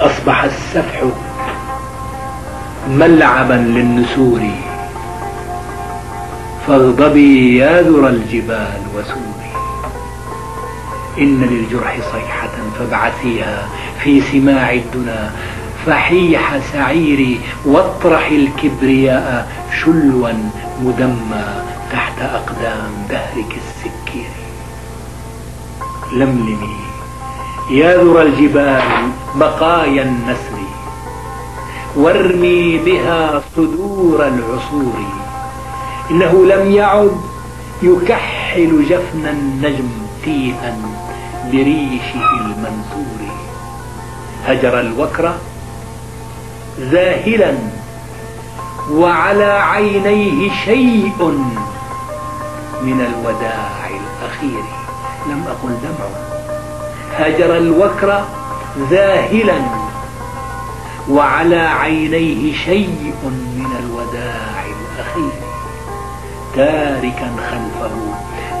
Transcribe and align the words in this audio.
أصبح 0.00 0.42
السفح 0.42 1.02
ملعبا 2.88 3.54
للنسور 3.54 4.40
فاغضبي 6.66 7.56
يا 7.56 7.82
ذرى 7.82 8.08
الجبال 8.08 8.82
وسوري. 8.94 9.52
إن 11.18 11.40
للجرح 11.40 11.98
صيحة 12.12 12.50
فابعثيها 12.78 13.68
في 14.04 14.20
سماع 14.20 14.72
الدنا 14.72 15.30
فحيح 15.86 16.58
سعيري 16.72 17.40
واطرح 17.64 18.26
الكبرياء 18.26 19.48
شلوا 19.82 20.28
مدمى 20.82 21.44
تحت 21.92 22.18
أقدام 22.20 22.92
دهرك 23.10 23.56
السكير 23.56 24.30
لملمي 26.12 26.91
يا 27.70 27.96
ذرى 27.96 28.22
الجبال 28.22 28.82
بقايا 29.34 30.02
النسر 30.02 30.58
وارمي 31.96 32.78
بها 32.78 33.42
صدور 33.56 34.26
العصور. 34.26 35.04
إنه 36.10 36.46
لم 36.46 36.70
يعد 36.70 37.20
يكحل 37.82 38.84
جفن 38.88 39.26
النجم 39.26 39.88
تيها 40.24 40.76
بريشه 41.52 42.30
المنثور. 42.40 43.20
هجر 44.46 44.80
الوكر 44.80 45.34
ذاهلا 46.80 47.54
وعلى 48.90 49.44
عينيه 49.44 50.50
شيء 50.64 51.38
من 52.82 53.00
الوداع 53.00 53.88
الأخير. 53.88 54.64
لم 55.26 55.44
أقل 55.48 55.68
دمع 55.68 56.31
هجر 57.18 57.56
الوكر 57.56 58.24
ذاهلا 58.90 59.60
وعلى 61.10 61.56
عينيه 61.56 62.54
شيء 62.54 63.14
من 63.56 63.66
الوداع 63.80 64.64
الأخير. 64.66 65.42
تاركا 66.56 67.30
خلفه 67.50 67.90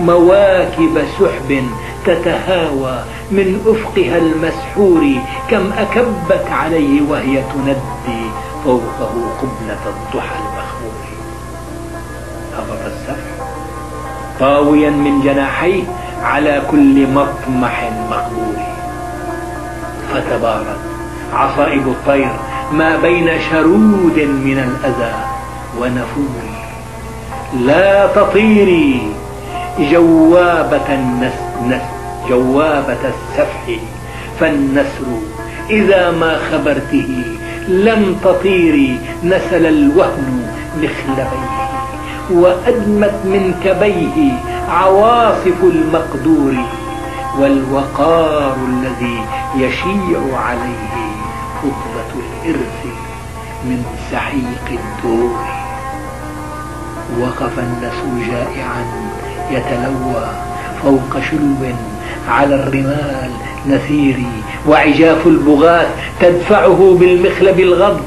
مواكب 0.00 1.02
سحب 1.18 1.62
تتهاوى 2.06 3.04
من 3.30 3.60
أفقها 3.66 4.18
المسحور 4.18 5.04
كم 5.50 5.72
أكبت 5.72 6.46
عليه 6.50 7.02
وهي 7.08 7.42
تندي 7.42 8.30
فوقه 8.64 9.12
قبلة 9.40 9.78
الضحى 9.86 10.36
المخمور. 10.38 11.00
هبط 12.56 12.84
السفح 12.86 13.44
طاويا 14.40 14.90
من 14.90 15.20
جناحيه 15.20 15.82
على 16.22 16.62
كل 16.70 17.06
مطمح 17.06 17.90
مقبول. 18.10 18.56
فتبارت 20.14 20.78
عصائب 21.34 21.88
الطير 21.88 22.32
ما 22.72 22.96
بين 22.96 23.30
شرود 23.50 24.18
من 24.18 24.58
الأذى 24.58 25.14
ونفور 25.80 26.42
لا 27.60 28.06
تطيري 28.06 29.12
جوابة 29.78 30.94
النس 30.94 31.32
جوابة 32.28 32.92
السفح. 32.92 33.66
فالنسر 34.40 35.06
إذا 35.70 36.10
ما 36.10 36.38
خبرته 36.52 37.22
لم 37.68 38.16
تطيري 38.24 38.98
نسل 39.24 39.66
الوهن 39.66 40.46
مخلبيه. 40.76 41.60
وأدمت 42.30 43.14
من 43.24 43.54
كبيه 43.64 44.32
عواصف 44.68 45.62
المقدور 45.62 46.54
والوقار 47.38 48.56
الذي 48.68 49.24
يشيع 49.56 50.20
عليه 50.36 51.10
خطبة 51.62 52.10
الإرث 52.14 52.84
من 53.64 53.84
سحيق 54.12 54.80
الدور. 54.80 55.36
وقف 57.20 57.58
النسو 57.58 58.30
جائعا 58.30 58.84
يتلوى 59.50 60.28
فوق 60.82 61.22
شلو 61.30 61.74
على 62.28 62.54
الرمال 62.54 63.30
نثيري 63.66 64.32
وعجاف 64.68 65.26
البغاة 65.26 65.86
تدفعه 66.20 66.96
بالمخلب 67.00 67.60
الغض 67.60 68.00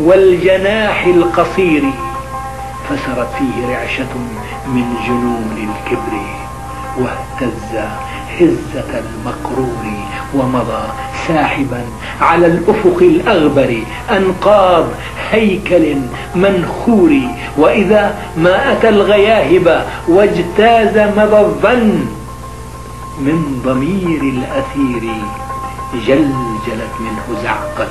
والجناح 0.00 1.04
القصير. 1.06 1.82
فسرت 2.88 3.28
فيه 3.38 3.76
رعشة 3.76 4.14
من 4.66 4.94
جنون 5.06 5.68
الكبر 5.68 6.14
واهتز 6.98 7.90
هزة 8.40 9.02
المقرور 9.04 9.84
ومضى 10.34 10.82
ساحبا 11.28 11.84
على 12.20 12.46
الأفق 12.46 12.98
الأغبر 13.00 13.82
أنقاض 14.10 14.84
هيكل 15.30 15.96
منخور. 16.34 17.20
وإذا 17.58 18.14
ما 18.36 18.72
أتى 18.72 18.88
الغياهب 18.88 19.86
واجتاز 20.08 20.98
مضى 21.18 21.40
الظن 21.40 22.06
من 23.20 23.62
ضمير 23.64 24.20
الأثير 24.20 25.14
جلجلت 25.94 26.94
منه 27.00 27.42
زعقة 27.42 27.90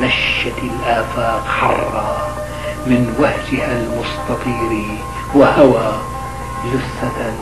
نشت 0.00 0.58
الآفاق 0.62 1.44
حرا. 1.46 2.28
من 2.86 3.14
وهجها 3.18 3.72
المستطير 3.72 4.84
وهوى 5.34 5.92
جثة 6.64 7.32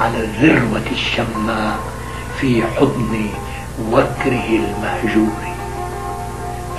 على 0.00 0.18
الذروة 0.20 0.86
الشماء 0.92 1.78
في 2.40 2.62
حضن 2.62 3.26
وكره 3.92 4.48
المهجور. 4.48 5.40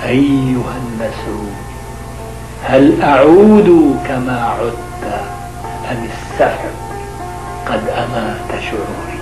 أيها 0.04 0.74
النسر 0.82 1.40
هل 2.64 3.02
أعود 3.02 3.96
كما 4.08 4.44
عدت 4.60 5.12
أم 5.90 6.04
السفر 6.04 6.70
قد 7.66 7.88
أمات 7.88 8.62
شعوري؟ 8.62 9.21